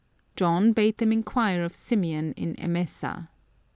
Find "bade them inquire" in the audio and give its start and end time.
0.73-1.63